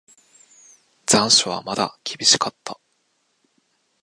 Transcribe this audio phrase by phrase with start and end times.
[1.05, 2.79] 残暑はまだ厳しかった。